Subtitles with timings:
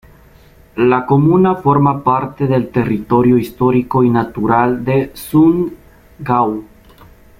[0.91, 6.65] La comuna forma parte del territorio histórico y natural de Sundgau.